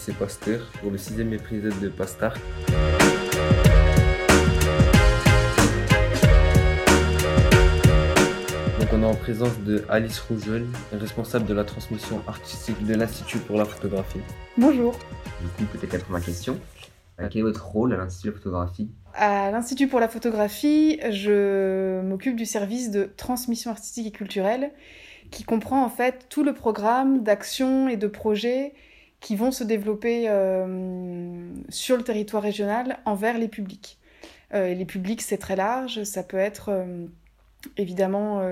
Lycée 0.00 0.12
Pasteur 0.12 0.60
pour 0.80 0.90
le 0.90 0.96
sixième 0.96 1.30
épisode 1.34 1.78
de 1.78 1.90
Pastar. 1.90 2.32
Donc 8.78 8.88
on 8.94 9.02
est 9.02 9.04
en 9.04 9.14
présence 9.14 9.58
de 9.60 9.84
Alice 9.90 10.18
Rougeol, 10.20 10.64
responsable 10.92 11.44
de 11.44 11.52
la 11.52 11.64
transmission 11.64 12.22
artistique 12.26 12.82
de 12.86 12.94
l'Institut 12.94 13.40
pour 13.40 13.58
la 13.58 13.66
photographie. 13.66 14.20
Bonjour. 14.56 14.98
Du 15.42 15.66
coup, 15.66 15.76
peut-être 15.76 15.92
la 15.92 15.98
première 15.98 16.24
question. 16.24 16.58
Euh, 17.20 17.28
quel 17.30 17.40
est 17.40 17.44
votre 17.44 17.66
rôle 17.66 17.92
à 17.92 17.98
l'Institut 17.98 18.28
de 18.28 18.32
la 18.32 18.38
photographie? 18.38 18.90
À 19.12 19.50
l'Institut 19.50 19.86
pour 19.86 20.00
la 20.00 20.08
photographie, 20.08 20.98
je 21.10 22.00
m'occupe 22.00 22.36
du 22.36 22.46
service 22.46 22.90
de 22.90 23.04
transmission 23.04 23.70
artistique 23.70 24.06
et 24.06 24.12
culturelle 24.12 24.70
qui 25.30 25.44
comprend 25.44 25.84
en 25.84 25.90
fait 25.90 26.24
tout 26.30 26.42
le 26.42 26.54
programme 26.54 27.22
d'actions 27.22 27.86
et 27.86 27.98
de 27.98 28.06
projets 28.06 28.72
qui 29.20 29.36
vont 29.36 29.52
se 29.52 29.64
développer 29.64 30.24
euh, 30.28 31.52
sur 31.68 31.96
le 31.96 32.02
territoire 32.02 32.42
régional 32.42 32.98
envers 33.04 33.38
les 33.38 33.48
publics. 33.48 33.98
Euh, 34.54 34.74
les 34.74 34.86
publics, 34.86 35.22
c'est 35.22 35.38
très 35.38 35.56
large, 35.56 36.02
ça 36.04 36.22
peut 36.22 36.38
être 36.38 36.70
euh, 36.70 37.06
évidemment 37.76 38.42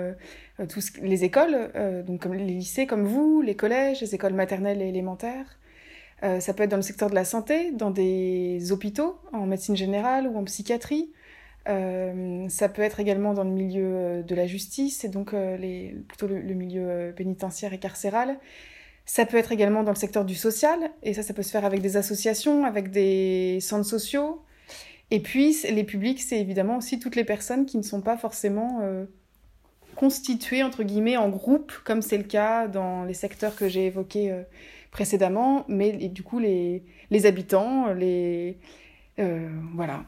les 1.00 1.24
écoles, 1.24 1.70
donc 2.06 2.20
comme 2.20 2.34
les 2.34 2.44
lycées 2.44 2.86
comme 2.86 3.06
vous, 3.06 3.40
les 3.40 3.56
collèges, 3.56 4.02
les 4.02 4.14
écoles 4.14 4.34
maternelles 4.34 4.82
et 4.82 4.88
élémentaires. 4.88 5.58
Ça 6.20 6.52
peut 6.52 6.64
être 6.64 6.70
dans 6.70 6.76
le 6.76 6.82
secteur 6.82 7.08
de 7.08 7.14
la 7.14 7.24
santé, 7.24 7.70
dans 7.70 7.90
des 7.90 8.70
hôpitaux, 8.70 9.18
en 9.32 9.46
médecine 9.46 9.76
générale 9.76 10.26
ou 10.26 10.36
en 10.36 10.44
psychiatrie. 10.44 11.10
Ça 11.64 12.68
peut 12.68 12.82
être 12.82 13.00
également 13.00 13.32
dans 13.32 13.44
le 13.44 13.50
milieu 13.50 14.22
de 14.22 14.34
la 14.34 14.46
justice, 14.46 15.04
et 15.04 15.08
donc 15.08 15.32
les, 15.32 15.96
plutôt 16.06 16.26
le, 16.26 16.42
milieu 16.54 17.14
pénitentiaire 17.16 17.72
et 17.72 17.78
carcéral. 17.78 18.38
Ça 19.08 19.24
peut 19.24 19.38
être 19.38 19.52
également 19.52 19.84
dans 19.84 19.92
le 19.92 19.96
secteur 19.96 20.26
du 20.26 20.34
social, 20.34 20.78
et 21.02 21.14
ça, 21.14 21.22
ça 21.22 21.32
peut 21.32 21.42
se 21.42 21.50
faire 21.50 21.64
avec 21.64 21.80
des 21.80 21.96
associations, 21.96 22.66
avec 22.66 22.90
des 22.90 23.58
centres 23.62 23.88
sociaux. 23.88 24.42
Et 25.10 25.20
puis, 25.20 25.56
les 25.64 25.82
publics, 25.82 26.20
c'est 26.20 26.38
évidemment 26.38 26.76
aussi 26.76 26.98
toutes 26.98 27.16
les 27.16 27.24
personnes 27.24 27.64
qui 27.64 27.78
ne 27.78 27.82
sont 27.82 28.02
pas 28.02 28.18
forcément 28.18 28.80
euh, 28.82 29.06
constituées, 29.96 30.62
entre 30.62 30.82
guillemets, 30.82 31.16
en 31.16 31.30
groupe, 31.30 31.72
comme 31.84 32.02
c'est 32.02 32.18
le 32.18 32.24
cas 32.24 32.68
dans 32.68 33.04
les 33.04 33.14
secteurs 33.14 33.56
que 33.56 33.66
j'ai 33.66 33.86
évoqués 33.86 34.30
euh, 34.30 34.42
précédemment, 34.90 35.64
mais 35.68 35.92
du 35.92 36.22
coup, 36.22 36.38
les, 36.38 36.84
habitants, 37.24 37.94
les. 37.94 38.58
euh, 39.18 39.48
voilà, 39.74 40.04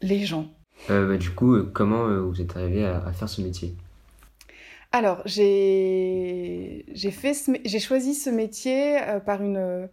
les 0.00 0.24
gens. 0.24 0.46
Bah, 0.88 1.16
Du 1.16 1.30
coup, 1.30 1.60
comment 1.72 2.06
vous 2.20 2.40
êtes 2.40 2.56
arrivé 2.56 2.84
à 2.84 3.12
faire 3.12 3.28
ce 3.28 3.42
métier? 3.42 3.74
Alors, 4.94 5.22
j'ai 5.24 6.84
choisi 7.80 8.14
ce 8.14 8.30
métier 8.30 8.96
euh, 9.02 9.18
par 9.18 9.42
une 9.42 9.88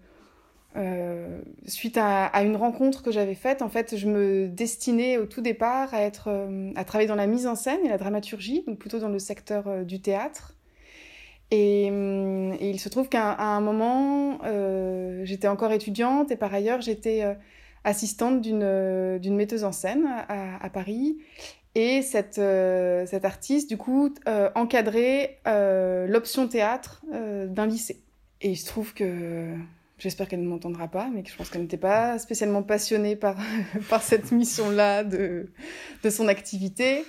euh, 0.78 1.42
suite 1.66 1.98
à, 2.00 2.30
une 2.44 2.56
rencontre 2.56 3.02
que 3.02 3.12
j'avais 3.12 3.34
faite. 3.34 3.64
En 3.64 3.70
fait, 3.70 3.98
je 3.98 4.06
me 4.06 4.48
destinais 4.48 5.18
au 5.18 5.26
tout 5.26 5.42
départ 5.42 5.92
à 5.96 6.04
être 6.04 6.26
euh, 6.28 6.72
à 6.76 6.84
travailler 6.86 7.08
dans 7.08 7.16
la 7.16 7.26
mise 7.26 7.48
en 7.48 7.56
scène 7.56 7.80
et 7.84 7.90
la 7.90 7.98
dramaturgie, 7.98 8.64
donc 8.68 8.78
plutôt 8.78 9.00
dans 9.00 9.10
le 9.10 9.18
secteur 9.18 9.84
du 9.86 10.02
théâtre. 10.02 10.54
Et, 11.50 11.88
il 11.88 12.80
se 12.80 12.88
trouve 12.88 13.10
qu'à 13.10 13.38
un 13.40 13.60
moment, 13.60 14.40
j'étais 15.24 15.48
encore 15.48 15.72
étudiante 15.72 16.30
et 16.30 16.36
par 16.36 16.54
ailleurs, 16.54 16.82
j'étais 16.82 17.24
assistante 17.84 18.40
d'une 18.40 19.36
metteuse 19.36 19.64
en 19.64 19.72
scène 19.72 20.08
à 20.30 20.70
Paris. 20.70 21.18
Et 21.74 22.02
cette, 22.02 22.38
euh, 22.38 23.06
cette 23.06 23.24
artiste, 23.24 23.70
du 23.70 23.78
coup, 23.78 24.14
euh, 24.28 24.50
encadrait 24.56 25.40
euh, 25.48 26.06
l'option 26.06 26.48
théâtre 26.48 27.02
euh, 27.14 27.48
d'un 27.48 27.66
lycée. 27.66 28.02
Et 28.42 28.50
il 28.50 28.58
se 28.58 28.66
trouve 28.66 28.94
que, 28.94 29.56
j'espère 29.98 30.28
qu'elle 30.28 30.42
ne 30.42 30.48
m'entendra 30.48 30.90
pas, 30.90 31.10
mais 31.14 31.24
que 31.24 31.30
je 31.30 31.36
pense 31.36 31.50
qu'elle 31.50 31.62
n'était 31.62 31.78
pas 31.78 32.20
spécialement 32.20 32.62
passionnée 32.62 33.16
par, 33.16 33.38
par 33.90 34.04
cette 34.04 34.34
mission-là 34.34 35.06
de, 35.06 35.50
de 36.04 36.10
son 36.10 36.28
activité. 36.28 37.06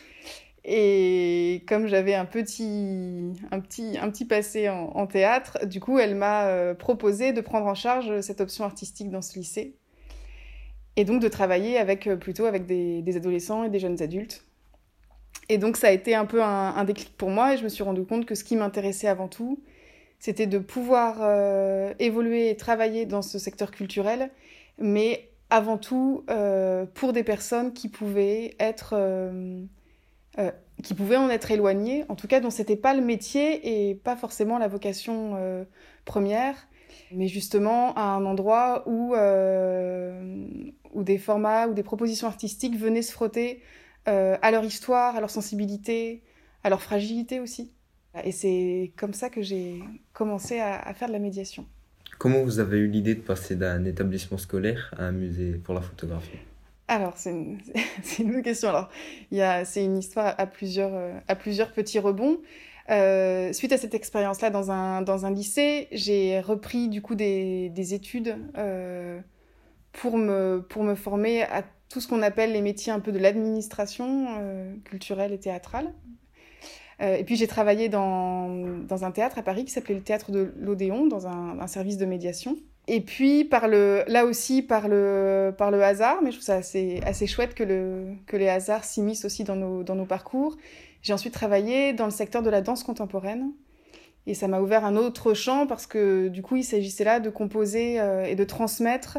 Et 0.65 1.65
comme 1.67 1.89
j'avais 1.89 2.15
un 2.15 2.25
petit, 2.25 3.33
un, 3.51 3.59
petit, 3.59 3.99
un 4.01 4.09
petit 4.11 4.27
passé 4.27 4.69
en, 4.69 4.93
en 4.95 5.09
théâtre, 5.09 5.67
du 5.67 5.81
coup, 5.81 5.99
elle 5.99 6.15
m'a 6.15 6.73
proposé 6.77 7.33
de 7.33 7.41
prendre 7.41 7.67
en 7.67 7.75
charge 7.75 8.21
cette 8.21 8.41
option 8.41 8.65
artistique 8.65 9.11
dans 9.11 9.23
ce 9.23 9.37
lycée. 9.37 9.75
Et 10.95 11.05
donc 11.05 11.21
de 11.21 11.27
travailler 11.27 11.79
avec, 11.79 12.09
plutôt 12.21 12.45
avec 12.45 12.67
des, 12.67 13.03
des 13.03 13.17
adolescents 13.17 13.65
et 13.65 13.71
des 13.71 13.81
jeunes 13.81 14.01
adultes. 14.01 14.45
Et 15.49 15.59
donc 15.59 15.77
ça 15.77 15.89
a 15.89 15.91
été 15.91 16.15
un 16.15 16.25
peu 16.25 16.43
un, 16.43 16.85
déclic 16.85 17.17
pour 17.17 17.31
moi 17.31 17.55
et 17.55 17.57
je 17.57 17.65
me 17.65 17.69
suis 17.69 17.83
rendu 17.83 18.05
compte 18.05 18.27
que 18.27 18.35
ce 18.35 18.45
qui 18.45 18.57
m'intéressait 18.57 19.09
avant 19.09 19.29
tout, 19.29 19.61
c'était 20.19 20.47
de 20.47 20.59
pouvoir 20.59 21.19
euh, 21.21 21.95
évoluer 21.99 22.51
et 22.51 22.57
travailler 22.57 23.07
dans 23.07 23.23
ce 23.23 23.39
secteur 23.39 23.71
culturel, 23.71 24.31
mais 24.79 25.29
avant 25.51 25.79
tout 25.79 26.25
euh, 26.31 26.87
pour 26.95 27.13
des 27.13 27.25
personnes 27.25 27.73
qui 27.73 27.89
pouvaient 27.89 28.55
être 28.61 28.95
euh, 28.95 29.63
qui 30.83 30.95
pouvaient 30.95 31.17
en 31.17 31.29
être 31.29 31.51
éloignées, 31.51 32.05
en 32.09 32.15
tout 32.15 32.27
cas 32.27 32.41
dont 32.41 32.51
c'était 32.51 32.77
pas 32.77 32.95
le 32.95 33.03
métier 33.03 33.91
et 33.91 33.95
pas 33.95 34.17
forcément 34.17 34.59
la 34.59 34.69
vocation 34.69 35.67
première, 36.07 36.57
mais 37.13 37.29
justement 37.29 37.93
à 37.95 38.03
un 38.03 38.25
endroit 38.25 38.85
où 38.87 39.15
où 40.95 41.03
des 41.03 41.19
formats 41.19 41.69
ou 41.69 41.75
des 41.75 41.83
propositions 41.83 42.27
artistiques 42.27 42.77
venaient 42.77 43.03
se 43.03 43.13
frotter 43.13 43.61
euh, 44.09 44.37
à 44.43 44.51
leur 44.51 44.65
histoire, 44.65 45.17
à 45.17 45.21
leur 45.21 45.31
sensibilité, 45.31 46.23
à 46.65 46.71
leur 46.71 46.83
fragilité 46.83 47.41
aussi. 47.41 47.73
Et 48.25 48.33
c'est 48.33 48.93
comme 48.97 49.15
ça 49.15 49.31
que 49.31 49.43
j'ai 49.43 49.83
commencé 50.13 50.61
à, 50.61 50.79
à 50.81 50.93
faire 50.95 51.09
de 51.09 51.13
la 51.13 51.19
médiation. 51.19 51.67
Comment 52.19 52.43
vous 52.43 52.59
avez 52.59 52.79
eu 52.79 52.89
l'idée 52.89 53.15
de 53.15 53.21
passer 53.21 53.57
d'un 53.57 53.85
établissement 53.85 54.39
scolaire 54.39 54.95
à 54.99 55.05
un 55.05 55.13
musée 55.13 55.55
pour 55.55 55.75
la 55.75 55.81
photographie? 55.81 56.39
Alors, 56.89 57.15
c'est 57.17 57.31
une, 57.31 57.59
une 58.19 58.33
bonne 58.33 58.43
question. 58.43 58.69
Alors, 58.69 58.91
c'est 59.65 59.85
une 59.85 59.99
histoire 59.99 60.35
à 60.37 60.47
plusieurs, 60.47 60.95
euh, 60.95 61.19
à 61.27 61.35
plusieurs 61.35 61.73
petits 61.73 61.99
rebonds. 61.99 62.39
Euh, 62.91 63.53
suite 63.53 63.73
à 63.73 63.79
cette 63.79 63.95
expérience-là 63.95 64.51
dans 64.51 64.71
un, 64.71 65.03
dans 65.03 65.25
un 65.25 65.31
lycée, 65.31 65.89
j'ai 65.93 66.41
repris 66.41 66.89
du 66.89 67.01
coup 67.01 67.15
des, 67.15 67.71
des 67.71 67.95
études 67.95 68.37
euh, 68.59 69.21
pour, 69.93 70.19
me, 70.19 70.65
pour 70.69 70.83
me 70.83 70.95
former 70.95 71.43
à 71.45 71.63
tout 71.93 72.01
ce 72.01 72.09
qu'on 72.09 72.23
appelle 72.23 72.53
les 72.53 72.63
métiers 72.63 72.91
un 72.91 73.01
peu 73.01 73.13
de 73.13 73.19
l'administration 73.19 74.27
euh, 74.41 74.75
culturelle 74.85 75.33
et 75.33 75.39
théâtrale. 75.39 75.93
Euh, 77.03 77.17
et 77.17 77.25
puis 77.25 77.37
j'ai 77.37 77.47
travaillé 77.47 77.91
dans, 77.91 78.49
dans 78.89 79.05
un 79.05 79.11
théâtre 79.11 79.39
à 79.39 79.43
Paris 79.43 79.67
qui 79.67 79.73
s'appelait 79.73 79.95
le 79.95 80.03
Théâtre 80.03 80.31
de 80.31 80.55
l'Odéon, 80.59 81.07
dans 81.07 81.27
un, 81.27 81.67
service 81.67 81.99
de 81.99 82.07
médiation. 82.07 82.57
Et 82.89 83.03
puis 83.03 83.45
par 83.45 83.69
le, 83.69 84.05
là 84.07 84.25
aussi 84.25 84.63
par 84.63 84.89
le, 84.89 85.55
par 85.57 85.71
le 85.71 85.83
hasard, 85.85 86.21
mais 86.23 86.31
je 86.31 86.37
trouve 86.37 86.47
ça 86.47 86.57
assez, 86.57 87.01
assez 87.05 87.27
chouette 87.27 87.55
que, 87.55 87.63
le, 87.63 88.15
que 88.27 88.37
les 88.37 88.49
hasards 88.49 88.85
s'immiscent 88.85 89.27
aussi 89.27 89.45
dans 89.45 89.57
nos, 89.57 89.83
dans 89.83 89.95
nos 89.95 90.07
parcours. 90.07 90.57
J'ai 91.03 91.13
ensuite 91.13 91.35
travaillé 91.35 91.93
dans 91.93 92.07
le 92.07 92.11
secteur 92.11 92.43
de 92.43 92.51
la 92.51 92.63
danse 92.63 92.85
contemporaine. 92.85 93.53
Et 94.27 94.35
ça 94.35 94.49
m'a 94.49 94.61
ouvert 94.61 94.85
un 94.85 94.97
autre 94.97 95.35
champ 95.35 95.67
parce 95.67 95.87
que 95.87 96.29
du 96.29 96.43
coup 96.43 96.57
il 96.57 96.65
s'agissait 96.65 97.05
là 97.05 97.21
de 97.21 97.29
composer 97.29 98.01
euh, 98.01 98.25
et 98.25 98.37
de 98.37 98.45
transmettre 98.45 99.19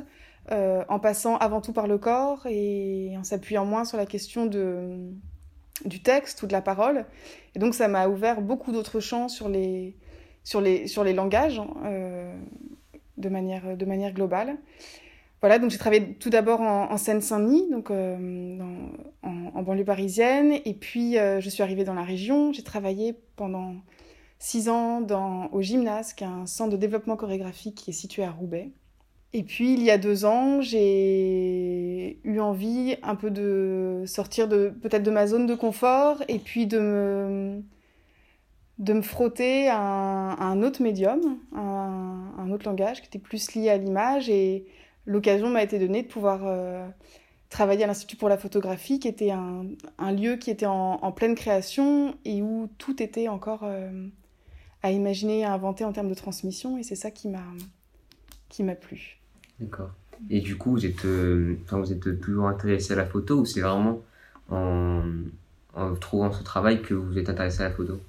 euh, 0.51 0.83
en 0.89 0.99
passant 0.99 1.37
avant 1.37 1.61
tout 1.61 1.71
par 1.71 1.87
le 1.87 1.97
corps 1.97 2.45
et 2.47 3.15
en 3.17 3.23
s'appuyant 3.23 3.65
moins 3.65 3.85
sur 3.85 3.97
la 3.97 4.05
question 4.05 4.45
de, 4.45 5.09
du 5.85 6.01
texte 6.01 6.43
ou 6.43 6.47
de 6.47 6.51
la 6.51 6.61
parole. 6.61 7.05
Et 7.55 7.59
donc 7.59 7.73
ça 7.73 7.87
m'a 7.87 8.09
ouvert 8.09 8.41
beaucoup 8.41 8.73
d'autres 8.73 8.99
champs 8.99 9.29
sur 9.29 9.47
les, 9.47 9.95
sur 10.43 10.59
les, 10.59 10.87
sur 10.87 11.05
les 11.05 11.13
langages 11.13 11.61
euh, 11.85 12.35
de, 13.17 13.29
manière, 13.29 13.77
de 13.77 13.85
manière 13.85 14.13
globale. 14.13 14.57
Voilà, 15.39 15.59
donc 15.59 15.71
j'ai 15.71 15.77
travaillé 15.77 16.13
tout 16.15 16.29
d'abord 16.29 16.59
en, 16.59 16.91
en 16.91 16.97
Seine-Saint-Denis, 16.97 17.69
donc 17.69 17.89
euh, 17.89 18.57
en, 19.23 19.61
banlieue 19.61 19.85
parisienne, 19.85 20.53
et 20.65 20.73
puis 20.73 21.13
je 21.13 21.49
suis 21.49 21.63
arrivée 21.63 21.85
dans 21.85 21.93
la 21.93 22.03
région. 22.03 22.51
J'ai 22.51 22.63
travaillé 22.63 23.17
pendant 23.37 23.75
six 24.39 24.67
ans 24.67 24.99
dans, 24.99 25.47
au 25.53 25.61
Gymnase, 25.61 26.13
qui 26.13 26.25
est 26.25 26.27
un 26.27 26.45
centre 26.45 26.71
de 26.71 26.77
développement 26.77 27.15
chorégraphique 27.15 27.75
qui 27.75 27.91
est 27.91 27.93
situé 27.93 28.23
à 28.23 28.31
Roubaix. 28.31 28.71
Et 29.35 29.43
puis, 29.43 29.73
il 29.73 29.81
y 29.81 29.89
a 29.89 29.97
deux 29.97 30.25
ans, 30.25 30.61
j'ai 30.61 32.19
eu 32.23 32.39
envie 32.39 32.97
un 33.01 33.15
peu 33.15 33.31
de 33.31 34.03
sortir 34.05 34.47
de 34.47 34.69
peut-être 34.81 35.01
de 35.01 35.09
ma 35.09 35.25
zone 35.25 35.47
de 35.47 35.55
confort 35.55 36.23
et 36.27 36.37
puis 36.37 36.67
de 36.67 36.79
me, 36.79 37.63
de 38.77 38.93
me 38.93 39.01
frotter 39.01 39.69
à 39.69 39.79
un, 39.79 40.61
autre 40.61 40.83
médium, 40.83 41.39
un, 41.55 42.51
autre 42.51 42.67
langage 42.67 43.01
qui 43.01 43.07
était 43.07 43.17
plus 43.17 43.55
lié 43.55 43.69
à 43.69 43.77
l'image. 43.77 44.29
Et 44.29 44.65
l'occasion 45.07 45.49
m'a 45.49 45.63
été 45.63 45.79
donnée 45.79 46.03
de 46.03 46.07
pouvoir 46.07 46.41
euh, 46.43 46.87
travailler 47.49 47.85
à 47.85 47.87
l'Institut 47.87 48.17
pour 48.17 48.29
la 48.29 48.37
photographie, 48.37 48.99
qui 48.99 49.07
était 49.07 49.31
un, 49.31 50.11
lieu 50.11 50.35
qui 50.35 50.51
était 50.51 50.67
en, 50.67 50.99
en, 51.01 51.11
pleine 51.11 51.33
création 51.33 52.15
et 52.23 52.43
où 52.43 52.69
tout 52.77 53.01
était 53.01 53.29
encore 53.29 53.61
euh, 53.63 54.07
à 54.83 54.91
imaginer, 54.91 55.43
à 55.43 55.53
inventer 55.53 55.85
en 55.85 55.91
termes 55.91 56.09
de 56.09 56.13
transmission. 56.13 56.77
Et 56.77 56.83
c'est 56.83 56.95
ça 56.95 57.09
qui 57.09 57.29
m'a 57.29 57.43
qui 58.49 58.61
m'a 58.61 58.75
plu. 58.75 59.22
D'accord. 59.59 59.91
Et 60.29 60.41
du 60.41 60.57
coup, 60.57 60.71
vous 60.71 60.85
êtes, 60.85 61.05
euh, 61.05 61.57
vous 61.71 61.91
êtes 61.91 62.21
toujours 62.21 62.47
intéressé 62.47 62.93
à 62.93 62.95
la 62.95 63.05
photo 63.05 63.39
ou 63.39 63.45
c'est 63.45 63.61
vraiment 63.61 64.01
en, 64.49 65.01
trouvant 65.99 66.31
ce 66.31 66.43
travail 66.43 66.81
que 66.81 66.93
vous 66.93 67.17
êtes 67.17 67.29
intéressé 67.29 67.61
à 67.61 67.69
la 67.69 67.71
photo? 67.71 67.99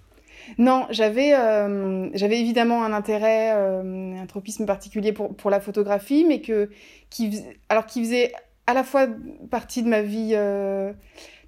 Non, 0.58 0.86
j'avais 0.90 1.34
euh, 1.34 2.10
j'avais 2.14 2.40
évidemment 2.40 2.84
un 2.84 2.92
intérêt, 2.92 3.52
euh, 3.54 4.14
un 4.20 4.26
tropisme 4.26 4.66
particulier 4.66 5.12
pour, 5.12 5.34
pour 5.34 5.50
la 5.50 5.60
photographie, 5.60 6.24
mais 6.26 6.40
que 6.40 6.68
qui 7.08 7.42
alors 7.68 7.86
qui 7.86 8.00
faisait 8.00 8.32
à 8.66 8.74
la 8.74 8.84
fois 8.84 9.06
partie 9.50 9.82
de 9.82 9.88
ma 9.88 10.02
vie 10.02 10.32
euh, 10.34 10.92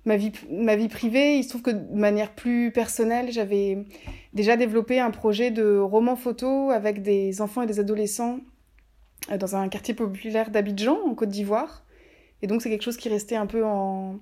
ma 0.07 0.17
vie 0.17 0.33
ma 0.51 0.77
vie 0.77 0.89
privée. 0.89 1.37
Il 1.37 1.45
se 1.45 1.51
trouve 1.51 1.63
que 1.63 1.71
de 1.71 1.99
manière 1.99 2.33
plus 2.33 2.71
personnelle, 2.71 3.33
j'avais 3.33 3.85
déjà 4.33 4.57
développé 4.57 4.99
un 4.99 5.11
projet 5.11 5.51
de 5.51 5.79
roman 5.79 6.17
photo 6.17 6.71
avec 6.71 7.03
des 7.03 7.43
enfants 7.43 7.63
et 7.63 7.67
des 7.67 7.81
adolescents 7.81 8.41
dans 9.39 9.57
un 9.57 9.69
quartier 9.69 9.95
populaire 9.95 10.51
d'Abidjan 10.51 10.99
en 11.07 11.15
Côte 11.15 11.31
d'Ivoire. 11.31 11.85
Et 12.43 12.47
donc 12.47 12.63
c'est 12.63 12.71
quelque 12.71 12.83
chose 12.83 12.97
qui 12.97 13.09
restait 13.09 13.37
un 13.37 13.47
peu 13.47 13.65
en 13.65 14.21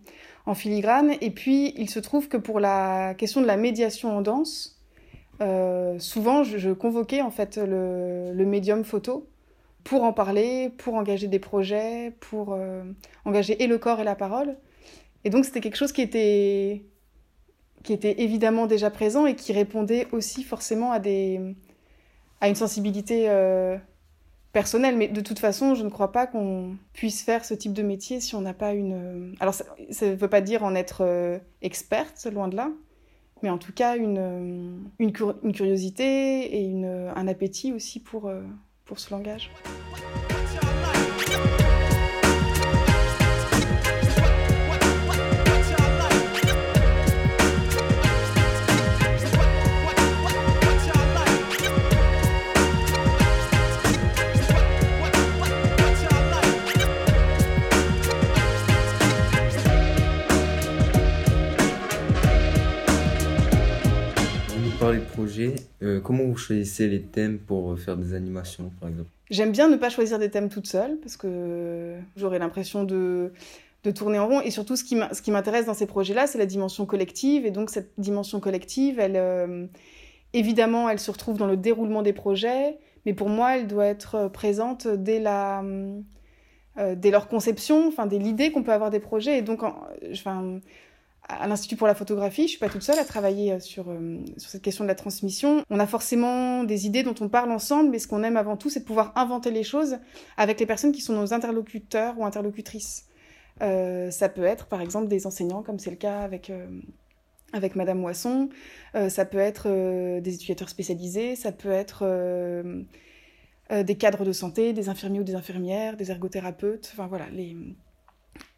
filigrane. 0.54 1.14
Et 1.20 1.30
puis, 1.30 1.74
il 1.76 1.90
se 1.90 1.98
trouve 1.98 2.28
que 2.28 2.36
pour 2.36 2.60
la 2.60 3.14
question 3.14 3.40
de 3.40 3.46
la 3.46 3.56
médiation 3.56 4.16
en 4.16 4.22
danse, 4.22 4.74
euh, 5.40 5.98
souvent, 5.98 6.44
je, 6.44 6.70
convoquais 6.70 7.20
en 7.22 7.30
fait 7.30 7.56
le, 7.56 8.44
médium 8.44 8.84
photo 8.84 9.28
pour 9.82 10.04
en 10.04 10.12
parler, 10.12 10.70
pour 10.78 10.94
engager 10.94 11.28
des 11.28 11.38
projets, 11.38 12.14
pour 12.20 12.54
euh, 12.54 12.82
engager 13.24 13.62
et 13.62 13.66
le 13.66 13.78
corps 13.78 14.00
et 14.00 14.04
la 14.04 14.14
parole. 14.14 14.56
Et 15.24 15.30
donc, 15.30 15.44
c'était 15.44 15.60
quelque 15.60 15.76
chose 15.76 15.92
qui 15.92 16.02
était, 16.02 16.84
qui 17.82 17.92
était 17.92 18.22
évidemment 18.22 18.66
déjà 18.66 18.90
présent 18.90 19.26
et 19.26 19.34
qui 19.34 19.52
répondait 19.52 20.06
aussi 20.12 20.42
forcément 20.42 20.92
à, 20.92 20.98
des, 20.98 21.40
à 22.40 22.48
une 22.48 22.54
sensibilité 22.54 23.26
euh, 23.28 23.76
personnel, 24.54 24.96
mais 24.96 25.08
de 25.08 25.20
toute 25.20 25.40
façon, 25.40 25.74
je 25.74 25.82
ne 25.82 25.90
crois 25.90 26.12
pas 26.12 26.26
qu'on 26.26 26.78
puisse 26.94 27.22
faire 27.22 27.44
ce 27.44 27.52
type 27.52 27.74
de 27.74 27.82
métier 27.82 28.20
si 28.20 28.34
on 28.34 28.40
n'a 28.40 28.54
pas 28.54 28.72
une... 28.72 29.34
Alors, 29.40 29.52
ça 29.52 29.64
ne 30.00 30.14
veut 30.14 30.28
pas 30.28 30.40
dire 30.40 30.62
en 30.62 30.74
être 30.74 31.02
euh, 31.02 31.38
experte, 31.60 32.26
loin 32.32 32.48
de 32.48 32.56
là, 32.56 32.70
mais 33.42 33.50
en 33.50 33.58
tout 33.58 33.72
cas 33.72 33.96
une, 33.96 34.18
euh, 34.18 34.76
une, 34.98 35.12
cur 35.12 35.34
une 35.42 35.52
curiosité 35.52 36.56
et 36.56 36.62
une, 36.62 37.10
un 37.14 37.28
appétit 37.28 37.72
aussi 37.72 38.00
pour, 38.00 38.28
euh, 38.28 38.42
pour 38.84 39.00
ce 39.00 39.10
langage. 39.10 39.50
Parler 64.84 64.98
de 64.98 65.04
projet, 65.04 65.54
euh, 65.82 66.00
comment 66.00 66.24
vous 66.24 66.36
choisissez 66.36 66.88
les 66.88 67.00
thèmes 67.00 67.38
pour 67.38 67.78
faire 67.78 67.96
des 67.96 68.12
animations, 68.12 68.70
par 68.80 68.90
exemple? 68.90 69.08
J'aime 69.30 69.50
bien 69.50 69.68
ne 69.68 69.76
pas 69.76 69.88
choisir 69.88 70.18
des 70.18 70.30
thèmes 70.30 70.50
toute 70.50 70.66
seule, 70.66 70.98
parce 70.98 71.16
que 71.16 71.94
j'aurais 72.16 72.38
l'impression 72.38 72.84
de, 72.84 73.32
de 73.82 73.90
tourner 73.90 74.18
en 74.18 74.28
rond. 74.28 74.40
Et 74.42 74.50
surtout, 74.50 74.76
ce 74.76 74.84
qui 74.84 75.30
m'intéresse 75.30 75.64
dans 75.64 75.74
ces 75.74 75.86
projets-là, 75.86 76.26
c'est 76.26 76.36
la 76.38 76.46
dimension 76.46 76.84
collective. 76.84 77.46
Et 77.46 77.50
donc, 77.50 77.70
cette 77.70 77.92
dimension 77.96 78.40
collective, 78.40 79.00
elle, 79.00 79.16
euh, 79.16 79.66
évidemment, 80.34 80.90
elle 80.90 80.98
se 80.98 81.10
retrouve 81.10 81.38
dans 81.38 81.46
le 81.46 81.56
déroulement 81.56 82.02
des 82.02 82.12
projets, 82.12 82.76
mais 83.06 83.14
pour 83.14 83.30
moi, 83.30 83.56
elle 83.56 83.66
doit 83.66 83.86
être 83.86 84.28
présente 84.28 84.86
dès 84.86 85.20
la... 85.20 85.64
Euh, 86.76 86.96
dès 86.96 87.12
leur 87.12 87.28
conception, 87.28 87.86
enfin, 87.86 88.06
dès 88.06 88.18
l'idée 88.18 88.50
qu'on 88.50 88.64
peut 88.64 88.72
avoir 88.72 88.90
des 88.90 88.98
projets. 88.98 89.38
Et 89.38 89.42
donc, 89.42 89.60
enfin, 89.62 90.58
à 91.28 91.46
l'Institut 91.46 91.76
pour 91.76 91.86
la 91.86 91.94
photographie, 91.94 92.42
je 92.42 92.48
suis 92.48 92.58
pas 92.58 92.68
toute 92.68 92.82
seule 92.82 92.98
à 92.98 93.04
travailler 93.04 93.58
sur, 93.60 93.90
euh, 93.90 94.18
sur 94.36 94.50
cette 94.50 94.62
question 94.62 94.84
de 94.84 94.88
la 94.88 94.94
transmission. 94.94 95.62
On 95.70 95.80
a 95.80 95.86
forcément 95.86 96.64
des 96.64 96.86
idées 96.86 97.02
dont 97.02 97.14
on 97.20 97.28
parle 97.28 97.50
ensemble, 97.50 97.90
mais 97.90 97.98
ce 97.98 98.06
qu'on 98.06 98.22
aime 98.22 98.36
avant 98.36 98.56
tout, 98.56 98.70
c'est 98.70 98.80
de 98.80 98.84
pouvoir 98.84 99.12
inventer 99.16 99.50
les 99.50 99.62
choses 99.62 99.98
avec 100.36 100.60
les 100.60 100.66
personnes 100.66 100.92
qui 100.92 101.00
sont 101.00 101.14
nos 101.14 101.32
interlocuteurs 101.32 102.18
ou 102.18 102.24
interlocutrices. 102.24 103.06
Euh, 103.62 104.10
ça 104.10 104.28
peut 104.28 104.44
être, 104.44 104.66
par 104.66 104.80
exemple, 104.80 105.08
des 105.08 105.26
enseignants, 105.26 105.62
comme 105.62 105.78
c'est 105.78 105.90
le 105.90 105.96
cas 105.96 106.20
avec, 106.20 106.50
euh, 106.50 106.66
avec 107.54 107.76
Madame 107.76 107.98
Moisson. 107.98 108.48
Euh, 108.94 109.08
ça 109.08 109.24
peut 109.24 109.38
être 109.38 109.66
euh, 109.68 110.20
des 110.20 110.34
éducateurs 110.34 110.68
spécialisés. 110.68 111.36
Ça 111.36 111.52
peut 111.52 111.70
être 111.70 112.00
euh, 112.02 112.82
des 113.70 113.96
cadres 113.96 114.24
de 114.24 114.32
santé, 114.32 114.72
des 114.72 114.88
infirmiers 114.88 115.20
ou 115.20 115.24
des 115.24 115.36
infirmières, 115.36 115.96
des 115.96 116.10
ergothérapeutes. 116.10 116.90
Enfin 116.92 117.06
voilà, 117.06 117.30
les 117.30 117.56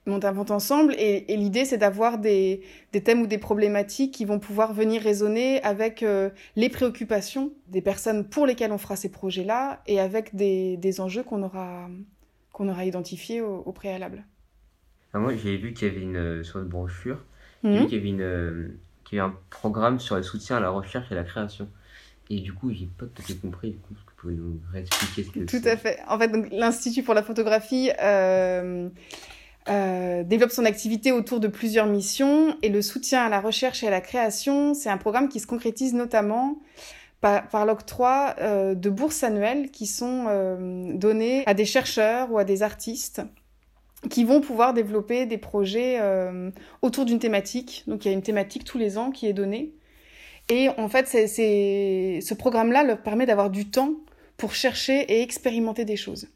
on 0.06 0.22
invente 0.22 0.50
ensemble 0.50 0.94
et, 0.98 1.32
et 1.32 1.36
l'idée 1.36 1.64
c'est 1.64 1.78
d'avoir 1.78 2.18
des, 2.18 2.62
des, 2.92 3.02
thèmes 3.02 3.22
ou 3.22 3.26
des 3.26 3.38
problématiques 3.38 4.14
qui 4.14 4.24
vont 4.24 4.38
pouvoir 4.38 4.72
venir 4.72 5.02
résonner 5.02 5.62
avec 5.62 6.02
euh, 6.02 6.30
les 6.54 6.68
préoccupations 6.68 7.52
des 7.68 7.80
personnes 7.80 8.24
pour 8.28 8.46
lesquelles 8.46 8.72
on 8.72 8.78
fera 8.78 8.96
ces 8.96 9.10
projets-là 9.10 9.82
et 9.86 10.00
avec 10.00 10.34
des, 10.34 10.76
des 10.76 11.00
enjeux 11.00 11.22
qu'on 11.22 11.42
aura, 11.42 11.88
qu'on 12.52 12.68
aura 12.68 12.84
identifiés 12.84 13.40
au, 13.40 13.62
au 13.66 13.72
préalable. 13.72 14.24
Ah, 15.12 15.18
moi 15.18 15.34
j'ai 15.34 15.56
vu 15.56 15.72
qu'il 15.72 15.88
y 15.88 15.90
avait 15.90 16.02
une, 16.02 16.44
sur 16.44 16.60
une 16.60 16.68
brochure, 16.68 17.24
mmh. 17.62 17.86
qu'il 17.86 17.94
y 17.94 18.00
avait 18.00 18.08
une, 18.08 18.76
qu'il 19.04 19.18
y 19.18 19.20
avait 19.20 19.30
un 19.30 19.36
programme 19.50 19.98
sur 19.98 20.16
le 20.16 20.22
soutien 20.22 20.56
à 20.56 20.60
la 20.60 20.70
recherche 20.70 21.10
et 21.10 21.14
à 21.14 21.16
la 21.16 21.24
création. 21.24 21.68
Et 22.28 22.40
du 22.40 22.52
coup, 22.52 22.72
j'ai 22.72 22.86
pas 22.86 23.06
tout 23.06 23.22
à 23.22 23.24
fait 23.24 23.36
compris. 23.36 23.70
Du 23.70 23.78
coup, 23.78 23.94
est-ce 23.94 24.04
que 24.04 24.10
vous 24.10 24.16
pouvez 24.16 24.34
nous 24.34 24.60
réexpliquer 24.72 25.22
ce 25.22 25.30
que 25.30 25.40
Tout 25.44 25.68
à 25.68 25.76
fait. 25.76 26.00
En 26.08 26.18
fait, 26.18 26.32
l'Institut 26.50 27.04
pour 27.04 27.14
la 27.14 27.22
photographie 27.22 27.90
euh, 28.02 28.88
euh, 29.68 30.22
développe 30.22 30.50
son 30.50 30.64
activité 30.64 31.12
autour 31.12 31.40
de 31.40 31.48
plusieurs 31.48 31.86
missions 31.86 32.56
et 32.62 32.68
le 32.68 32.82
soutien 32.82 33.24
à 33.24 33.28
la 33.28 33.40
recherche 33.40 33.82
et 33.82 33.88
à 33.88 33.90
la 33.90 34.00
création, 34.00 34.74
c'est 34.74 34.90
un 34.90 34.98
programme 34.98 35.28
qui 35.28 35.40
se 35.40 35.46
concrétise 35.46 35.94
notamment 35.94 36.58
par, 37.20 37.48
par 37.48 37.66
l'octroi 37.66 38.34
euh, 38.40 38.74
de 38.74 38.90
bourses 38.90 39.22
annuelles 39.22 39.70
qui 39.70 39.86
sont 39.86 40.26
euh, 40.28 40.92
données 40.94 41.44
à 41.46 41.54
des 41.54 41.64
chercheurs 41.64 42.30
ou 42.32 42.38
à 42.38 42.44
des 42.44 42.62
artistes 42.62 43.22
qui 44.10 44.24
vont 44.24 44.40
pouvoir 44.40 44.74
développer 44.74 45.26
des 45.26 45.38
projets 45.38 45.98
euh, 46.00 46.50
autour 46.82 47.04
d'une 47.04 47.18
thématique. 47.18 47.84
Donc 47.86 48.04
il 48.04 48.08
y 48.08 48.10
a 48.10 48.14
une 48.14 48.22
thématique 48.22 48.64
tous 48.64 48.78
les 48.78 48.98
ans 48.98 49.10
qui 49.10 49.26
est 49.26 49.32
donnée. 49.32 49.72
Et 50.48 50.68
en 50.76 50.88
fait, 50.88 51.08
c'est, 51.08 52.20
ce 52.20 52.34
programme-là 52.34 52.84
leur 52.84 53.02
permet 53.02 53.26
d'avoir 53.26 53.50
du 53.50 53.68
temps 53.68 53.94
pour 54.36 54.54
chercher 54.54 55.00
et 55.12 55.22
expérimenter 55.22 55.84
des 55.84 55.96
choses 55.96 56.28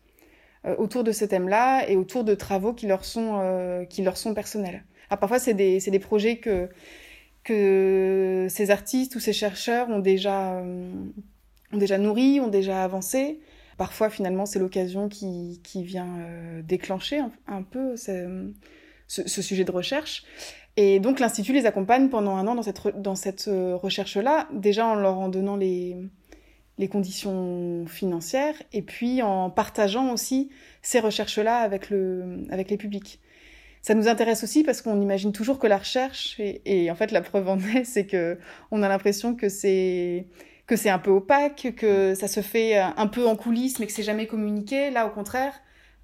autour 0.64 1.04
de 1.04 1.12
ce 1.12 1.24
thème-là 1.24 1.88
et 1.88 1.96
autour 1.96 2.24
de 2.24 2.34
travaux 2.34 2.72
qui 2.72 2.86
leur 2.86 3.04
sont, 3.04 3.38
euh, 3.40 3.84
qui 3.84 4.02
leur 4.02 4.16
sont 4.16 4.34
personnels. 4.34 4.84
Parfois, 5.08 5.38
c'est 5.38 5.54
des, 5.54 5.78
des 5.80 5.98
projets 5.98 6.36
que, 6.36 6.68
que 7.42 8.46
ces 8.48 8.70
artistes 8.70 9.16
ou 9.16 9.20
ces 9.20 9.32
chercheurs 9.32 9.88
ont 9.88 9.98
déjà, 9.98 10.54
euh, 10.54 10.92
ont 11.72 11.78
déjà 11.78 11.98
nourris, 11.98 12.40
ont 12.40 12.48
déjà 12.48 12.84
avancé. 12.84 13.40
Parfois, 13.76 14.10
finalement, 14.10 14.46
c'est 14.46 14.58
l'occasion 14.58 15.08
qui, 15.08 15.60
qui 15.64 15.82
vient 15.82 16.18
euh, 16.20 16.62
déclencher 16.62 17.20
un, 17.46 17.62
peu 17.62 17.96
ce, 17.96 18.52
sujet 19.08 19.64
de 19.64 19.72
recherche. 19.72 20.24
Et 20.76 21.00
donc, 21.00 21.18
l'Institut 21.18 21.52
les 21.52 21.66
accompagne 21.66 22.08
pendant 22.08 22.36
un 22.36 22.46
an 22.46 22.54
dans 22.54 22.62
cette, 22.62 23.00
dans 23.00 23.16
cette 23.16 23.48
euh, 23.48 23.74
recherche-là, 23.74 24.48
déjà 24.52 24.86
en 24.86 24.94
leur 24.94 25.18
en 25.18 25.28
donnant 25.28 25.56
les, 25.56 25.96
les 26.80 26.88
conditions 26.88 27.84
financières 27.86 28.54
et 28.72 28.80
puis 28.80 29.20
en 29.20 29.50
partageant 29.50 30.12
aussi 30.12 30.48
ces 30.80 30.98
recherches-là 30.98 31.58
avec, 31.58 31.90
le, 31.90 32.46
avec 32.50 32.70
les 32.70 32.78
publics. 32.78 33.20
Ça 33.82 33.94
nous 33.94 34.08
intéresse 34.08 34.42
aussi 34.44 34.64
parce 34.64 34.80
qu'on 34.80 35.00
imagine 35.00 35.30
toujours 35.30 35.58
que 35.58 35.66
la 35.66 35.76
recherche, 35.76 36.40
et, 36.40 36.90
en 36.90 36.94
fait 36.94 37.12
la 37.12 37.20
preuve 37.20 37.48
en 37.48 37.58
est, 37.58 37.84
c'est 37.84 38.06
que 38.06 38.38
on 38.70 38.82
a 38.82 38.88
l'impression 38.88 39.34
que 39.34 39.50
c'est 39.50 40.26
que 40.66 40.76
c'est 40.76 40.88
un 40.88 40.98
peu 40.98 41.10
opaque, 41.10 41.74
que 41.76 42.14
ça 42.14 42.28
se 42.28 42.40
fait 42.40 42.76
un 42.78 43.06
peu 43.08 43.26
en 43.26 43.36
coulisses, 43.36 43.78
mais 43.78 43.86
que 43.86 43.92
c'est 43.92 44.04
jamais 44.04 44.28
communiqué. 44.28 44.90
Là, 44.90 45.04
au 45.04 45.10
contraire, 45.10 45.52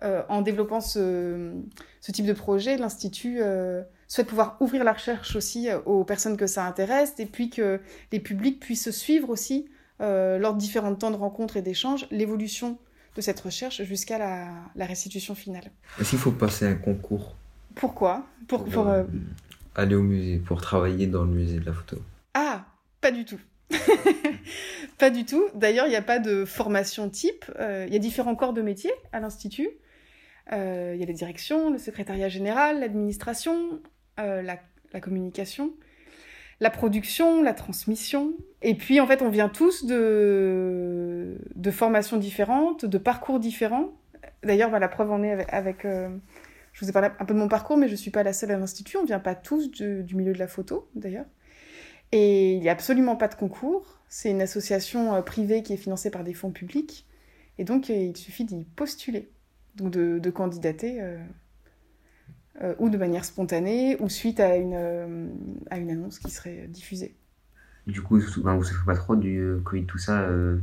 euh, 0.03 0.25
en 0.29 0.43
développant 0.43 0.81
ce, 0.81 1.53
ce, 2.01 2.11
type 2.11 2.27
de 2.27 2.33
projet, 2.33 2.77
l'Institut 2.77 3.39
euh, 3.41 3.83
souhaite 4.09 4.27
pouvoir 4.27 4.57
ouvrir 4.61 4.83
la 4.83 4.93
recherche 4.93 5.37
aussi 5.37 5.69
aux 5.85 6.03
personnes 6.03 6.37
que 6.37 6.49
ça 6.49 6.67
intéresse, 6.67 7.15
et 7.19 7.27
puis 7.27 7.49
que 7.49 7.81
les 8.11 8.19
publics 8.19 8.59
puissent 8.59 8.91
suivre 8.91 9.31
aussi 9.31 9.69
euh, 10.01 10.39
lors 10.39 10.55
de 10.55 10.59
différents 10.59 10.95
temps 10.95 11.11
de 11.11 11.17
rencontres 11.17 11.57
et 11.57 11.63
d'échanges, 11.63 12.07
l'évolution 12.11 12.79
de 13.15 13.21
cette 13.21 13.41
recherche 13.41 13.83
jusqu'à 13.83 14.19
la, 14.19 14.49
la, 14.75 14.85
restitution 14.85 15.35
finale. 15.35 15.71
Est-ce 15.99 16.11
qu'il 16.11 16.19
faut 16.19 16.33
passer 16.33 16.67
un 16.67 16.75
concours 16.75 17.35
Pourquoi? 17.75 18.27
Pour, 18.47 18.65
pour, 18.65 18.73
pour 18.73 18.89
euh... 18.89 19.05
aller 19.75 19.95
au 19.95 20.03
musée, 20.03 20.39
pour 20.39 20.61
travailler 20.61 21.07
dans 21.07 21.25
le 21.25 21.31
musée 21.31 21.59
de 21.59 21.65
la 21.65 21.73
photo? 21.73 21.97
Ah, 22.35 22.67
pas 23.01 23.11
du 23.11 23.25
tout. 23.25 23.41
pas 24.99 25.11
du 25.11 25.25
tout. 25.25 25.49
D'ailleurs, 25.55 25.87
il 25.87 25.91
n'y 25.91 25.97
a 25.97 26.03
pas 26.03 26.19
de 26.19 26.45
formation 26.45 27.09
type. 27.09 27.45
Euh, 27.59 27.85
il 27.87 27.93
y 27.93 27.97
a 27.97 27.99
différents 27.99 28.35
corps 28.37 28.53
de 28.53 28.63
métier 28.63 28.93
à 29.13 29.21
l'Institut. 29.21 29.71
Euh, 30.53 30.93
il 30.95 31.01
y 31.01 31.03
a 31.03 31.07
les 31.07 31.13
directions, 31.13 31.71
le 31.71 31.79
secrétariat 31.79 32.29
général, 32.29 32.81
l'administration, 32.81 33.81
euh, 34.21 34.43
la, 34.43 34.59
la, 34.93 35.01
communication, 35.01 35.73
la 36.61 36.71
production, 36.71 37.43
la 37.43 37.55
transmission. 37.55 38.33
Et 38.63 38.75
puis, 38.75 39.01
en 39.01 39.07
fait, 39.07 39.23
on 39.23 39.29
vient 39.29 39.49
tous 39.49 39.85
de, 39.85 41.37
de 41.55 41.71
formations 41.71 42.17
différentes, 42.17 42.85
de 42.85 42.99
parcours 42.99 43.41
différents. 43.41 43.93
D'ailleurs, 44.43 44.71
la 44.71 44.89
preuve 44.89 45.11
en 45.11 45.23
est 45.23 45.49
avec... 45.51 45.85
euh, 45.85 46.09
je 46.73 46.85
vous 46.85 46.91
ai 46.91 46.93
parlé 46.93 47.09
un 47.19 47.25
peu 47.25 47.35
de 47.35 47.39
mon 47.39 47.49
parcours, 47.49 47.77
mais 47.77 47.87
je 47.87 47.93
ne 47.93 47.97
suis 47.97 48.11
pas 48.11 48.23
la 48.23 48.33
seule 48.33 48.51
à 48.51 48.59
l'Institut. 48.59 48.97
On 48.97 49.03
ne 49.03 49.07
vient 49.07 49.21
pas 49.21 49.35
tous 49.35 49.71
du, 49.71 50.15
milieu 50.15 50.33
de 50.33 50.39
la 50.39 50.47
photo, 50.47 50.89
d'ailleurs. 50.95 51.27
Et 52.13 52.53
il 52.53 52.61
n'y 52.61 52.69
a 52.69 52.73
absolument 52.73 53.17
pas 53.17 53.29
de 53.29 53.35
concours. 53.35 54.01
C'est 54.09 54.31
une 54.31 54.43
association 54.43 55.15
euh, 55.15 55.23
privée 55.23 55.63
qui 55.63 55.73
est 55.73 55.79
financée 55.79 56.11
par 56.11 56.25
des 56.25 56.35
fonds 56.35 56.53
publics. 56.53 57.07
Et 57.59 57.65
donc, 57.65 57.91
euh, 57.91 57.95
il 57.95 58.17
suffit 58.17 58.45
d'y 58.45 58.65
postuler, 58.65 59.31
donc 59.75 59.91
de, 59.91 60.31
candidater, 60.31 61.01
euh, 62.63 62.75
ou 62.79 62.89
de 62.89 62.97
manière 62.97 63.25
spontanée, 63.25 63.97
ou 64.01 64.09
suite 64.09 64.41
à 64.41 64.57
une, 64.57 64.75
euh, 64.75 65.29
à 65.71 65.79
une 65.79 65.91
annonce 65.91 66.19
qui 66.19 66.31
serait 66.31 66.67
diffusée. 66.69 67.15
Du 67.87 68.03
coup, 68.03 68.19
ben, 68.39 68.55
vous 68.55 68.61
ne 68.61 68.65
savez 68.65 68.85
pas 68.85 68.97
trop 68.97 69.17
du 69.17 69.57
Covid, 69.65 69.85
tout 69.85 69.99
ça 69.99 70.23
euh... 70.23 70.59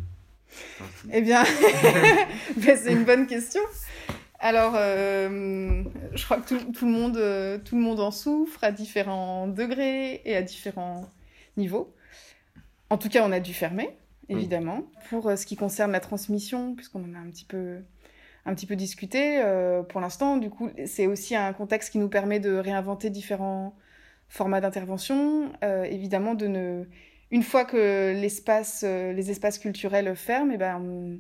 Eh 1.12 1.22
bien, 1.22 1.44
ben, 2.58 2.78
c'est 2.78 2.92
une 2.92 3.06
bonne 3.06 3.28
question. 3.28 3.62
Alors, 4.40 4.74
euh, 4.76 5.84
je 6.14 6.26
crois 6.26 6.38
que 6.38 6.50
tout, 6.50 6.72
tout, 6.74 6.86
le 6.86 6.92
monde, 6.92 7.64
tout 7.64 7.78
le 7.78 7.82
monde 7.82 8.02
en 8.02 8.12
souffre 8.12 8.64
à 8.64 8.72
différents 8.72 9.48
degrés 9.48 10.22
et 10.26 10.36
à 10.36 10.42
différents 10.42 11.10
niveaux. 11.56 11.94
En 12.94 12.98
tout 12.98 13.10
cas, 13.10 13.24
on 13.26 13.32
a 13.32 13.40
dû 13.40 13.56
fermer, 13.56 13.90
évidemment. 14.30 14.84
Pour 15.10 15.28
euh, 15.28 15.36
ce 15.36 15.48
qui 15.48 15.56
concerne 15.56 15.92
la 15.92 16.00
transmission, 16.00 16.76
puisqu'on 16.76 17.04
en 17.04 17.16
a 17.16 17.18
un 17.18 17.30
petit 17.32 17.44
peu, 17.44 17.80
un 18.46 18.54
petit 18.56 18.66
peu 18.66 18.76
discuté, 18.76 19.42
euh, 19.42 19.84
pour 19.84 20.02
l'instant, 20.02 20.38
du 20.38 20.50
coup, 20.50 20.70
c'est 20.86 21.08
aussi 21.08 21.36
un 21.36 21.54
contexte 21.54 21.92
qui 21.92 21.98
nous 21.98 22.10
permet 22.10 22.40
de 22.40 22.56
réinventer 22.56 23.10
différents 23.10 23.76
formats 24.28 24.62
d'intervention. 24.62 25.52
Euh, 25.64 25.84
évidemment, 25.84 26.36
de 26.36 26.48
ne... 26.48 26.84
une 27.32 27.44
fois 27.44 27.64
que 27.64 28.14
l'espace, 28.20 28.84
euh, 28.86 29.14
les 29.14 29.32
espaces 29.32 29.60
culturels 29.60 30.14
ferment, 30.16 30.52
et 30.52 30.56
eh 30.56 30.58
ben, 30.58 31.20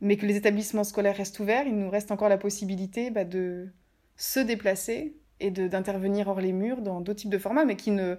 mais 0.00 0.16
que 0.16 0.26
les 0.26 0.36
établissements 0.36 0.84
scolaires 0.84 1.16
restent 1.16 1.38
ouverts, 1.38 1.66
il 1.66 1.76
nous 1.76 1.88
reste 1.88 2.10
encore 2.10 2.28
la 2.28 2.38
possibilité 2.38 3.10
bah, 3.10 3.24
de 3.24 3.68
se 4.16 4.40
déplacer 4.40 5.16
et 5.38 5.50
d'intervenir 5.50 6.28
hors 6.28 6.40
les 6.40 6.52
murs 6.52 6.82
dans 6.82 7.00
d'autres 7.00 7.20
types 7.20 7.30
de 7.30 7.38
formats, 7.38 7.64
mais 7.64 7.76
qui 7.76 7.90
ne, 7.92 8.16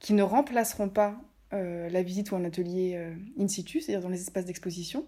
qui 0.00 0.14
ne 0.14 0.22
remplaceront 0.22 0.88
pas 0.88 1.20
la 1.52 2.02
visite 2.02 2.32
ou 2.32 2.36
un 2.36 2.44
atelier 2.44 3.00
in 3.38 3.48
situ, 3.48 3.80
c'est-à-dire 3.80 4.02
dans 4.02 4.10
les 4.10 4.20
espaces 4.20 4.44
d'exposition, 4.44 5.06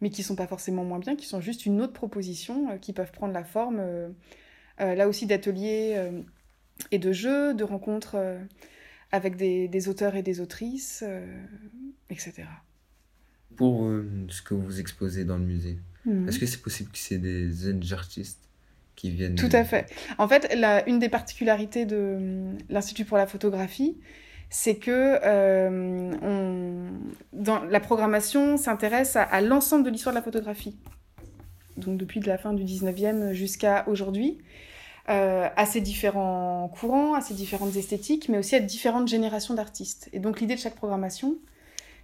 mais 0.00 0.10
qui 0.10 0.22
sont 0.22 0.36
pas 0.36 0.46
forcément 0.46 0.84
moins 0.84 0.98
bien, 0.98 1.16
qui 1.16 1.26
sont 1.26 1.40
juste 1.40 1.66
une 1.66 1.80
autre 1.80 1.92
proposition, 1.92 2.70
euh, 2.70 2.76
qui 2.76 2.92
peuvent 2.92 3.12
prendre 3.12 3.34
la 3.34 3.44
forme, 3.44 3.80
euh, 4.80 4.94
là 4.94 5.08
aussi, 5.08 5.26
d'ateliers 5.26 5.94
euh, 5.96 6.22
et 6.90 6.98
de 6.98 7.12
jeux, 7.12 7.54
de 7.54 7.64
rencontres 7.64 8.14
euh, 8.14 8.38
avec 9.12 9.36
des, 9.36 9.68
des, 9.68 9.88
auteurs 9.88 10.16
et 10.16 10.22
des 10.22 10.40
autrices, 10.40 11.04
etc. 12.10 12.44
Pour 13.56 13.90
ce 14.28 14.40
que 14.40 14.54
vous 14.54 14.78
exposez 14.78 15.24
dans 15.24 15.36
le 15.36 15.44
musée, 15.44 15.78
mmh. 16.06 16.28
est-ce 16.28 16.38
que 16.38 16.46
c'est 16.46 16.62
possible 16.62 16.90
que 16.92 16.98
c'est 16.98 17.18
des 17.18 17.50
jeunes 17.52 17.82
artistes 17.92 18.48
qui 18.94 19.10
viennent 19.10 19.34
Tout 19.34 19.48
à 19.50 19.64
fait. 19.64 19.92
En 20.18 20.28
fait, 20.28 20.54
la, 20.54 20.88
une 20.88 21.00
des 21.00 21.08
particularités 21.08 21.86
de 21.86 22.52
l'Institut 22.68 23.04
pour 23.04 23.18
la 23.18 23.26
photographie, 23.26 23.98
c'est 24.50 24.74
que 24.74 25.20
euh, 25.24 26.90
la 27.70 27.80
programmation 27.80 28.56
s'intéresse 28.56 29.16
à, 29.16 29.40
l'ensemble 29.40 29.84
de 29.84 29.90
l'histoire 29.90 30.12
de 30.12 30.18
la 30.18 30.24
photographie. 30.24 30.76
Donc 31.76 31.96
depuis 31.96 32.18
de 32.18 32.26
la 32.26 32.36
fin 32.36 32.52
du 32.52 32.64
19e 32.64 33.32
jusqu'à 33.32 33.84
aujourd'hui, 33.86 34.38
euh, 35.08 35.48
à 35.56 35.66
ces 35.66 35.80
différents 35.80 36.68
courants, 36.68 37.14
à 37.14 37.20
ces 37.20 37.32
différentes 37.32 37.76
esthétiques, 37.76 38.28
mais 38.28 38.38
aussi 38.38 38.56
à 38.56 38.60
différentes 38.60 39.06
générations 39.06 39.54
d'artistes. 39.54 40.10
Et 40.12 40.18
donc 40.18 40.40
l'idée 40.40 40.56
de 40.56 40.60
chaque 40.60 40.74
programmation, 40.74 41.36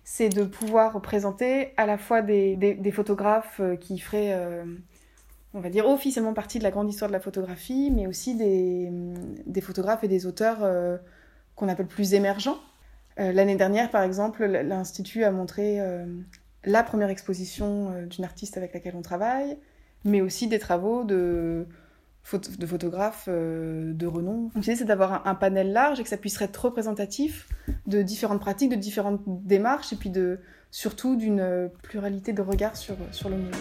c'est 0.05 0.29
de 0.29 0.45
pouvoir 0.45 1.03
présenter 1.03 1.73
à 1.77 1.85
la 1.85 1.99
fois 1.99 2.23
des, 2.23 2.93
photographes 2.93 3.59
euh, 3.59 3.75
qui 3.75 3.99
feraient, 3.99 4.41
on 5.53 5.59
va 5.59 5.69
dire, 5.69 5.89
officiellement 5.89 6.33
partie 6.33 6.59
de 6.59 6.63
la 6.63 6.71
grande 6.71 6.89
histoire 6.89 7.09
de 7.09 7.13
la 7.13 7.21
photographie, 7.21 7.91
mais 7.91 8.07
aussi 8.07 8.37
des, 8.37 9.61
photographes 9.61 10.05
et 10.05 10.09
des 10.09 10.27
auteurs 10.27 10.61
qu'on 11.57 11.69
appelle 11.69 11.87
plus 11.87 12.15
émergents. 12.15 12.59
Euh, 13.19 13.33
L'année 13.33 13.57
dernière, 13.57 13.91
par 13.91 14.03
exemple, 14.03 14.45
l'Institut 14.45 15.25
a 15.25 15.31
montré 15.31 15.81
euh, 15.81 16.07
la 16.65 16.83
première 16.83 17.09
exposition 17.09 17.91
euh, 17.91 18.07
d'une 18.07 18.25
artiste 18.25 18.57
avec 18.57 18.75
laquelle 18.75 18.95
on 18.95 19.03
travaille, 19.03 19.57
mais 20.05 20.21
aussi 20.21 20.47
des 20.47 20.59
travaux 20.59 21.03
de, 21.03 21.67
photo 22.23 22.51
de 22.57 22.67
photographes 22.67 23.29
de 23.29 24.07
renom. 24.07 24.51
L'idée, 24.55 24.77
c'est 24.77 24.85
d'avoir 24.85 25.27
un, 25.27 25.35
panel 25.35 25.73
large 25.73 25.99
et 25.99 26.03
que 26.03 26.09
ça 26.09 26.17
puisse 26.17 26.41
être 26.41 26.57
représentatif 26.57 27.49
de 27.87 28.03
différentes 28.03 28.41
pratiques, 28.41 28.71
de 28.71 28.77
différentes 28.77 29.23
démarches, 29.27 29.93
et 29.93 29.97
puis 29.97 30.11
de, 30.11 30.39
surtout 30.71 31.17
d'une 31.17 31.71
pluralité 31.83 32.33
de 32.33 32.43
regards 32.43 32.77
sur, 32.77 32.97
sur 33.13 33.31
le 33.31 33.37
monde. 33.37 33.55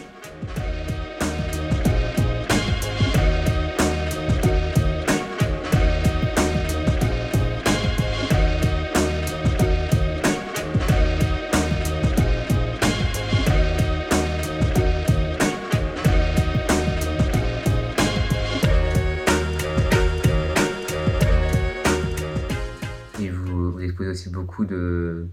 De 24.64 25.28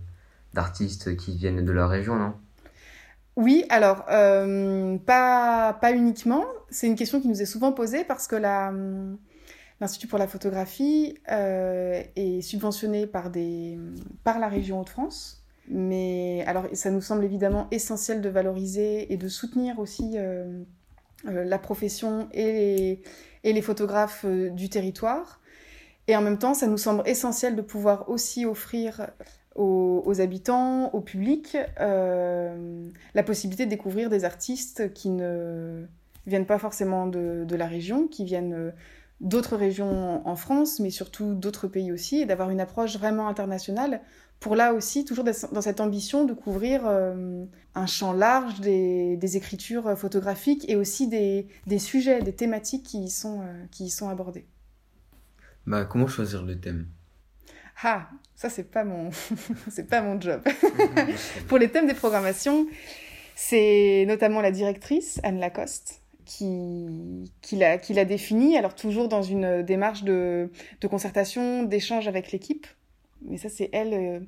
d'artistes 0.54 1.16
qui 1.16 1.36
viennent 1.36 1.64
de 1.64 1.72
leur 1.72 1.88
région, 1.88 2.16
non? 2.16 2.34
Oui, 3.36 3.64
alors 3.70 4.04
euh, 4.10 4.98
pas 4.98 5.72
pas 5.80 5.92
uniquement. 5.92 6.44
C'est 6.70 6.86
une 6.86 6.96
question 6.96 7.20
qui 7.20 7.28
nous 7.28 7.40
est 7.40 7.46
souvent 7.46 7.72
posée 7.72 8.04
parce 8.04 8.26
que 8.26 8.36
la 8.36 8.72
l'Institut 9.80 10.06
pour 10.06 10.18
la 10.18 10.28
photographie 10.28 11.18
euh, 11.30 12.02
est 12.14 12.42
subventionné 12.42 13.06
par 13.06 13.30
des 13.30 13.78
par 14.24 14.38
la 14.38 14.48
région 14.48 14.80
Hauts-de-France. 14.80 15.42
Mais 15.68 16.44
alors 16.46 16.66
ça 16.74 16.90
nous 16.90 17.00
semble 17.00 17.24
évidemment 17.24 17.68
essentiel 17.70 18.20
de 18.20 18.28
valoriser 18.28 19.12
et 19.12 19.16
de 19.16 19.28
soutenir 19.28 19.78
aussi 19.78 20.12
euh, 20.16 20.62
la 21.24 21.58
profession 21.58 22.28
et 22.34 23.02
et 23.44 23.52
les 23.52 23.62
photographes 23.62 24.26
du 24.26 24.68
territoire. 24.68 25.40
Et 26.08 26.16
en 26.16 26.20
même 26.20 26.38
temps, 26.38 26.54
ça 26.54 26.66
nous 26.66 26.78
semble 26.78 27.02
essentiel 27.06 27.56
de 27.56 27.62
pouvoir 27.62 28.08
aussi 28.08 28.44
offrir 28.44 29.10
aux, 29.54 30.20
habitants, 30.20 30.90
au 30.94 31.00
public, 31.00 31.56
euh, 31.80 32.88
la 33.14 33.22
possibilité 33.22 33.66
de 33.66 33.70
découvrir 33.70 34.08
des 34.08 34.24
artistes 34.24 34.92
qui 34.94 35.10
ne 35.10 35.84
viennent 36.26 36.46
pas 36.46 36.58
forcément 36.58 37.06
de, 37.06 37.54
la 37.54 37.66
région, 37.66 38.08
qui 38.08 38.24
viennent 38.24 38.72
d'autres 39.20 39.56
régions 39.56 40.26
en 40.26 40.36
France, 40.36 40.80
mais 40.80 40.90
surtout 40.90 41.34
d'autres 41.34 41.68
pays 41.68 41.92
aussi, 41.92 42.20
et 42.20 42.26
d'avoir 42.26 42.50
une 42.50 42.60
approche 42.60 42.96
vraiment 42.96 43.28
internationale 43.28 44.00
pour 44.42 44.56
là 44.56 44.74
aussi, 44.74 45.04
toujours 45.04 45.24
dans 45.24 45.60
cette 45.60 45.80
ambition 45.80 46.24
de 46.24 46.34
couvrir 46.34 46.82
euh, 46.84 47.44
un 47.76 47.86
champ 47.86 48.12
large 48.12 48.60
des, 48.60 49.36
écritures 49.36 49.96
photographiques 49.96 50.68
et 50.68 50.74
aussi 50.74 51.06
des, 51.06 51.78
sujets, 51.78 52.20
des 52.22 52.34
thématiques 52.34 52.82
qui 52.82 53.08
sont, 53.08 53.42
euh, 53.42 53.64
qui 53.70 53.84
y 53.84 53.90
sont 53.90 54.08
abordés. 54.08 54.44
Bah, 55.66 55.84
comment 55.84 56.06
choisir 56.06 56.44
le 56.44 56.58
thème? 56.58 56.86
Ah, 57.82 58.08
ça 58.34 58.50
c'est 58.50 58.70
pas 58.70 58.84
mon 58.84 59.10
c'est 59.68 59.88
pas 59.88 60.02
mon 60.02 60.20
job. 60.20 60.42
Pour 61.48 61.58
les 61.58 61.68
thèmes 61.68 61.86
des 61.86 61.94
programmations, 61.94 62.66
c'est 63.34 64.04
notamment 64.06 64.40
la 64.40 64.50
directrice 64.50 65.20
Anne 65.22 65.40
Lacoste 65.40 66.00
qui 66.24 67.30
qui 67.40 67.56
l'a 67.56 67.78
qui 67.78 67.94
l'a 67.94 68.04
défini, 68.04 68.56
alors 68.56 68.74
toujours 68.74 69.08
dans 69.08 69.22
une 69.22 69.62
démarche 69.62 70.04
de 70.04 70.50
de 70.80 70.86
concertation, 70.86 71.62
d'échange 71.64 72.08
avec 72.08 72.32
l'équipe. 72.32 72.66
Mais 73.24 73.36
ça 73.36 73.48
c'est 73.48 73.70
elle 73.72 73.94
euh, 73.94 74.20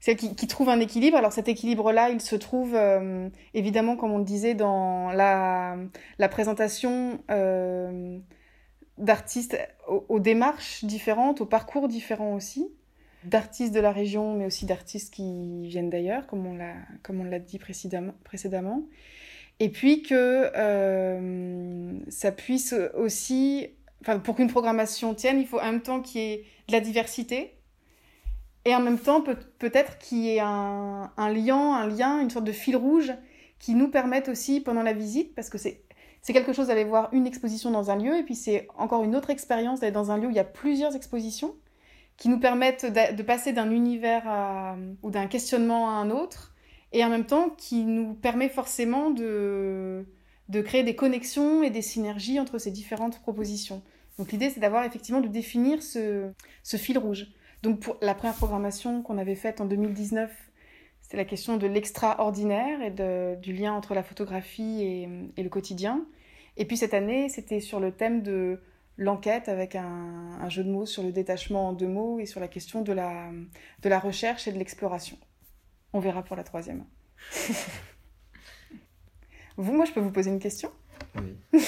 c'est 0.00 0.12
elle 0.12 0.16
qui, 0.18 0.34
qui, 0.34 0.46
trouve 0.46 0.68
un 0.68 0.80
équilibre. 0.80 1.16
Alors 1.16 1.32
cet 1.32 1.48
équilibre-là, 1.48 2.10
il 2.10 2.20
se 2.20 2.36
trouve 2.36 2.74
euh, 2.74 3.28
évidemment, 3.54 3.96
comme 3.96 4.12
on 4.12 4.18
le 4.18 4.24
disait, 4.24 4.54
dans 4.54 5.10
la, 5.10 5.76
la 6.18 6.28
présentation 6.28 7.18
euh, 7.30 8.18
d'artistes 8.98 9.58
aux, 9.86 10.20
démarches 10.20 10.84
différentes, 10.84 11.40
aux 11.40 11.46
parcours 11.46 11.88
différents 11.88 12.34
aussi, 12.34 12.68
d'artistes 13.24 13.74
de 13.74 13.80
la 13.80 13.92
région, 13.92 14.34
mais 14.34 14.46
aussi 14.46 14.66
d'artistes 14.66 15.12
qui 15.12 15.66
viennent 15.68 15.90
d'ailleurs, 15.90 16.26
comme 16.26 16.46
on 16.46 17.24
l'a 17.24 17.38
dit 17.38 17.58
précédemment, 17.58 18.14
précédemment. 18.24 18.84
Et 19.58 19.70
puis 19.70 20.02
que 20.02 20.50
euh, 20.54 21.98
ça 22.08 22.30
puisse 22.30 22.74
aussi, 22.94 23.68
pour 24.24 24.36
qu'une 24.36 24.50
programmation 24.50 25.14
tienne, 25.14 25.40
il 25.40 25.46
faut 25.46 25.58
en 25.58 25.72
même 25.72 25.82
temps 25.82 26.00
qu'il 26.00 26.20
y 26.20 26.24
ait 26.24 26.44
de 26.68 26.72
la 26.72 26.80
diversité 26.80 27.54
et 28.66 28.74
en 28.74 28.80
même 28.80 28.98
temps 28.98 29.22
peut 29.22 29.36
peut-être 29.58 29.98
qu'il 29.98 30.18
y 30.18 30.30
ait 30.34 30.40
un, 30.40 31.10
un 31.16 31.32
lien, 31.32 31.72
un 31.74 31.86
lien, 31.86 32.20
une 32.20 32.30
sorte 32.30 32.44
de 32.44 32.52
fil 32.52 32.76
rouge 32.76 33.12
qui 33.58 33.74
nous 33.74 33.88
permette 33.88 34.28
aussi 34.28 34.60
pendant 34.60 34.82
la 34.82 34.92
visite, 34.92 35.34
parce 35.34 35.48
que 35.48 35.56
c'est 35.56 35.85
c'est 36.26 36.32
quelque 36.32 36.52
chose 36.52 36.66
d'aller 36.66 36.82
voir 36.82 37.08
une 37.12 37.24
exposition 37.24 37.70
dans 37.70 37.92
un 37.92 37.94
lieu, 37.94 38.16
et 38.16 38.24
puis 38.24 38.34
c'est 38.34 38.66
encore 38.76 39.04
une 39.04 39.14
autre 39.14 39.30
expérience 39.30 39.78
d'aller 39.78 39.92
dans 39.92 40.10
un 40.10 40.18
lieu 40.18 40.26
où 40.26 40.30
il 40.30 40.34
y 40.34 40.40
a 40.40 40.44
plusieurs 40.44 40.96
expositions 40.96 41.54
qui 42.16 42.28
nous 42.28 42.40
permettent 42.40 42.84
de, 42.84 43.22
passer 43.22 43.52
d'un 43.52 43.70
univers 43.70 44.24
ou 45.04 45.12
d'un 45.12 45.28
questionnement 45.28 45.88
à 45.88 45.92
un 45.92 46.10
autre, 46.10 46.52
et 46.90 47.04
en 47.04 47.10
même 47.10 47.26
temps 47.26 47.50
qui 47.50 47.84
nous 47.84 48.14
permet 48.14 48.48
forcément 48.48 49.10
de, 49.10 50.04
de 50.48 50.60
créer 50.62 50.82
des 50.82 50.96
connexions 50.96 51.62
et 51.62 51.70
des 51.70 51.80
synergies 51.80 52.40
entre 52.40 52.58
ces 52.58 52.72
différentes 52.72 53.20
propositions. 53.20 53.84
Donc 54.18 54.32
l'idée, 54.32 54.50
c'est 54.50 54.58
d'avoir 54.58 54.82
effectivement 54.82 55.20
de 55.20 55.28
définir 55.28 55.80
ce, 55.80 56.32
ce, 56.64 56.76
fil 56.76 56.98
rouge. 56.98 57.28
Donc 57.62 57.78
pour 57.78 57.98
la 58.02 58.16
première 58.16 58.34
programmation 58.34 59.00
qu'on 59.00 59.18
avait 59.18 59.36
faite 59.36 59.60
en 59.60 59.64
2019, 59.64 60.32
c'était 61.06 61.18
la 61.18 61.24
question 61.24 61.56
de 61.56 61.68
l'extraordinaire 61.68 62.82
et 62.82 62.90
du 63.36 63.52
lien 63.52 63.72
entre 63.74 63.94
la 63.94 64.02
photographie 64.02 64.82
et, 65.36 65.40
le 65.40 65.48
quotidien. 65.48 66.04
Et 66.56 66.64
puis 66.64 66.76
cette 66.76 66.94
année, 66.94 67.28
c'était 67.28 67.60
sur 67.60 67.80
le 67.80 67.92
thème 67.92 68.22
de 68.22 68.60
l'enquête 68.98 69.48
avec 69.48 69.74
un, 69.74 70.38
un, 70.40 70.48
jeu 70.48 70.64
de 70.64 70.70
mots 70.70 70.86
sur 70.86 71.02
le 71.02 71.12
détachement 71.12 71.68
en 71.68 71.72
deux 71.72 71.88
mots 71.88 72.18
et 72.18 72.26
sur 72.26 72.40
la 72.40 72.48
question 72.48 72.82
de 72.82 72.92
la, 72.92 73.30
de 73.82 73.88
la 73.88 73.98
recherche 73.98 74.48
et 74.48 74.52
de 74.52 74.58
l'exploration. 74.58 75.18
On 75.92 76.00
verra 76.00 76.22
pour 76.22 76.36
la 76.36 76.44
troisième. 76.44 76.84
vous, 79.56 79.72
moi, 79.72 79.84
je 79.84 79.92
peux 79.92 80.00
vous 80.00 80.10
poser 80.10 80.30
une 80.30 80.38
question? 80.38 80.70
Oui. 81.16 81.36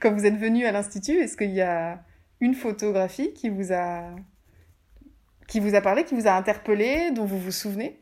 Quand 0.00 0.12
vous 0.12 0.26
êtes 0.26 0.36
venu 0.36 0.64
à 0.64 0.72
l'Institut, 0.72 1.18
est-ce 1.18 1.36
qu'il 1.36 1.52
y 1.52 1.60
a 1.60 2.02
une 2.40 2.54
photographie 2.54 3.32
qui 3.32 3.48
vous 3.48 3.72
a 3.72 4.14
qui 5.46 5.60
vous 5.60 5.74
a 5.74 5.80
parlé, 5.80 6.04
qui 6.04 6.14
vous 6.14 6.28
a 6.28 6.32
interpellé, 6.32 7.10
dont 7.10 7.24
vous 7.24 7.38
vous 7.38 7.50
souvenez 7.50 7.98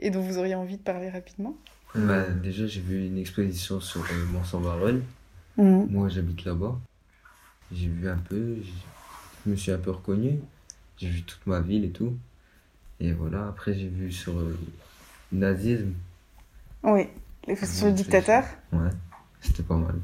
et 0.00 0.10
dont 0.10 0.20
vous 0.20 0.36
auriez 0.36 0.56
envie 0.56 0.78
de 0.78 0.82
parler 0.82 1.08
rapidement? 1.08 1.56
Bah, 1.96 2.22
Déjà, 2.42 2.66
j'ai 2.66 2.80
vu 2.80 3.06
une 3.06 3.18
exposition 3.18 3.80
sur 3.80 4.02
euh, 4.02 4.26
Mont-Saint-Baronne. 4.32 5.02
Mhm. 5.56 5.86
Moi, 5.90 6.08
j'habite 6.08 6.44
là-bas. 6.44 6.78
J'ai 7.72 7.88
vu 7.88 8.08
un 8.08 8.18
peu, 8.18 8.56
je 9.44 9.50
me 9.50 9.56
suis 9.56 9.72
un 9.72 9.78
peu 9.78 9.90
reconnu. 9.90 10.38
J'ai 10.98 11.08
vu 11.08 11.22
toute 11.22 11.46
ma 11.46 11.60
ville 11.60 11.84
et 11.84 11.90
tout. 11.90 12.14
Et 13.00 13.12
voilà, 13.12 13.48
après 13.48 13.74
j'ai 13.74 13.88
vu 13.88 14.10
sur 14.10 14.38
euh, 14.38 14.56
le 15.32 15.38
nazisme. 15.38 15.92
Oui, 16.82 17.08
sur 17.64 17.86
le 17.86 17.92
dictateur. 17.92 18.44
Ouais, 18.72 18.90
c'était 19.40 19.62
pas 19.62 19.76
mal. 19.76 19.96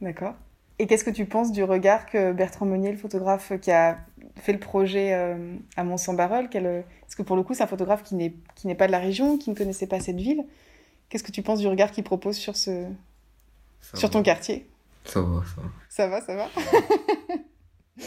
D'accord. 0.00 0.34
Et 0.80 0.86
qu'est-ce 0.86 1.04
que 1.04 1.10
tu 1.10 1.26
penses 1.26 1.52
du 1.52 1.62
regard 1.62 2.06
que 2.06 2.32
Bertrand 2.32 2.66
Meunier, 2.66 2.90
le 2.90 2.98
photographe 2.98 3.52
qui 3.60 3.70
a 3.70 3.98
fait 4.36 4.52
le 4.52 4.60
projet 4.60 5.12
euh, 5.12 5.56
à 5.76 5.84
Mont-Saint-Barreul, 5.84 6.48
parce 6.50 7.14
que 7.16 7.22
pour 7.22 7.36
le 7.36 7.42
coup 7.42 7.54
c'est 7.54 7.62
un 7.62 7.68
photographe 7.68 8.02
qui 8.04 8.14
n'est 8.14 8.74
pas 8.74 8.86
de 8.86 8.92
la 8.92 8.98
région, 8.98 9.38
qui 9.38 9.50
ne 9.50 9.56
connaissait 9.56 9.86
pas 9.86 10.00
cette 10.00 10.16
ville. 10.20 10.44
Qu'est-ce 11.08 11.22
que 11.24 11.32
tu 11.32 11.42
penses 11.42 11.60
du 11.60 11.66
regard 11.66 11.90
qu'il 11.90 12.04
propose 12.04 12.36
sur 12.36 12.56
ce 12.56 12.86
Ça 13.80 13.96
sur 13.96 14.08
va. 14.08 14.12
ton 14.12 14.22
quartier? 14.22 14.68
Ça 15.04 15.22
va, 15.22 15.42
ça 15.44 15.60
va. 15.62 15.68
Ça 15.88 16.08
va, 16.08 16.20
ça 16.20 16.34
va? 16.36 16.48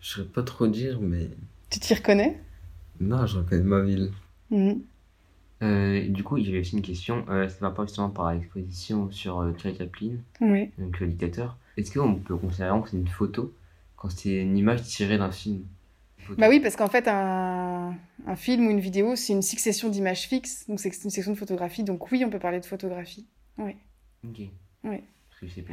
Je 0.00 0.08
saurais 0.14 0.26
pas 0.28 0.42
trop 0.42 0.66
dire, 0.66 1.00
mais. 1.00 1.28
tu 1.70 1.80
t'y 1.80 1.94
reconnais? 1.94 2.40
Non, 3.00 3.26
je 3.26 3.38
reconnais 3.38 3.62
ma 3.62 3.80
ville. 3.82 4.10
Mhm. 4.50 4.82
Euh, 5.62 6.08
du 6.08 6.22
coup, 6.22 6.38
j'avais 6.42 6.60
aussi 6.60 6.76
une 6.76 6.82
question. 6.82 7.24
Euh, 7.28 7.48
ça 7.48 7.56
va 7.60 7.70
pas 7.70 7.84
justement 7.84 8.10
par 8.10 8.32
l'exposition 8.32 9.10
sur 9.10 9.40
euh, 9.40 9.52
Thierry 9.52 9.76
Chaplin, 9.76 10.16
Oui. 10.40 10.70
donc 10.78 10.98
le 11.00 11.08
dictateur. 11.08 11.56
Est-ce 11.76 11.92
qu'on 11.96 12.14
peut 12.16 12.36
considérer 12.36 12.70
vraiment 12.70 12.82
que 12.82 12.90
c'est 12.90 12.96
une 12.96 13.08
photo 13.08 13.52
quand 13.96 14.08
c'est 14.10 14.36
une 14.42 14.56
image 14.56 14.82
tirée 14.82 15.18
d'un 15.18 15.30
film? 15.32 15.64
Bah 16.36 16.48
oui, 16.48 16.60
parce 16.60 16.76
qu'en 16.76 16.88
fait, 16.88 17.08
un, 17.08 17.94
un 18.26 18.36
film 18.36 18.66
ou 18.66 18.70
une 18.70 18.80
vidéo, 18.80 19.16
c'est 19.16 19.32
une 19.32 19.42
succession 19.42 19.88
d'images 19.88 20.26
fixes, 20.26 20.66
donc 20.68 20.80
c'est 20.80 20.90
une 21.04 21.10
section 21.10 21.32
de 21.32 21.38
photographie, 21.38 21.84
donc 21.84 22.10
oui, 22.10 22.24
on 22.24 22.30
peut 22.30 22.38
parler 22.38 22.60
de 22.60 22.66
photographie. 22.66 23.26
Ok. 23.58 24.40
Oui. 24.84 25.02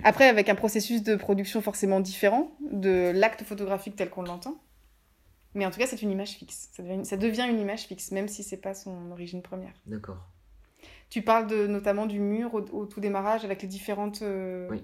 Après, 0.04 0.28
avec 0.28 0.48
un 0.50 0.56
processus 0.56 1.02
de 1.04 1.16
production 1.16 1.62
forcément 1.62 2.00
différent 2.00 2.56
de 2.72 3.12
l'acte 3.16 3.44
photographique 3.44 3.96
tel 3.96 4.10
qu'on 4.10 4.22
l'entend. 4.22 4.62
Mais 5.56 5.66
en 5.66 5.72
tout 5.72 5.80
cas, 5.80 5.88
c'est 5.88 6.02
une 6.02 6.12
image 6.12 6.32
fixe. 6.34 6.70
Ça 6.74 6.84
devient, 6.84 7.06
ça 7.06 7.18
devient 7.18 7.48
une 7.50 7.60
image 7.60 7.84
fixe, 7.88 8.12
même 8.12 8.28
si 8.28 8.44
c'est 8.44 8.58
pas 8.58 8.74
son 8.74 9.10
origine 9.12 9.42
première. 9.42 9.74
D'accord. 9.88 10.24
Tu 11.10 11.22
parles 11.22 11.48
de, 11.48 11.66
notamment 11.66 12.06
du 12.06 12.20
mur 12.20 12.54
au, 12.54 12.60
au 12.60 12.86
tout 12.86 13.00
démarrage 13.00 13.46
avec 13.46 13.62
les 13.62 13.68
différentes 13.68 14.22
euh, 14.22 14.68
Oui. 14.70 14.84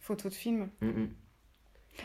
photos 0.00 0.32
de 0.32 0.36
films. 0.36 0.70
Mm, 0.80 0.86
mm. 0.88 1.08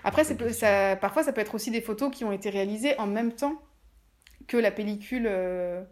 Après, 0.04 0.24
ça, 0.24 0.96
parfois, 0.96 1.24
ça 1.24 1.34
peut 1.34 1.42
être 1.42 1.56
aussi 1.56 1.72
des 1.72 1.82
photos 1.82 2.12
qui 2.12 2.24
ont 2.24 2.32
été 2.32 2.50
réalisées 2.50 2.98
en 3.00 3.08
même 3.08 3.34
temps 3.34 3.62
que 4.48 4.58
la 4.58 4.72
pellicule 4.72 5.28
euh, 5.28 5.84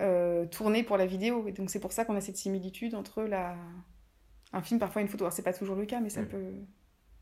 euh, 0.00 0.46
tournée 0.46 0.82
pour 0.82 0.96
la 0.96 1.06
vidéo. 1.06 1.46
Et 1.46 1.52
donc, 1.52 1.70
c'est 1.70 1.80
pour 1.80 1.92
ça 1.92 2.04
qu'on 2.04 2.16
a 2.16 2.20
cette 2.20 2.36
similitude 2.36 2.94
entre 2.94 3.22
la... 3.22 3.56
un 4.52 4.62
film, 4.62 4.80
parfois 4.80 5.02
une 5.02 5.08
photo. 5.08 5.24
Alors, 5.24 5.32
c'est 5.32 5.42
pas 5.42 5.52
toujours 5.52 5.76
le 5.76 5.86
cas, 5.86 6.00
mais 6.00 6.10
ça 6.10 6.22
peut, 6.22 6.52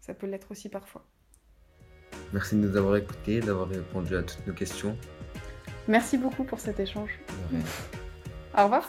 ça 0.00 0.14
peut 0.14 0.26
l'être 0.26 0.50
aussi 0.50 0.68
parfois. 0.68 1.04
Merci 2.32 2.56
de 2.56 2.60
nous 2.60 2.76
avoir 2.76 2.96
écoutés, 2.96 3.40
d'avoir 3.40 3.68
répondu 3.68 4.16
à 4.16 4.22
toutes 4.22 4.46
nos 4.46 4.54
questions. 4.54 4.96
Merci 5.88 6.18
beaucoup 6.18 6.44
pour 6.44 6.60
cet 6.60 6.80
échange. 6.80 7.18
Au 8.56 8.64
revoir. 8.64 8.88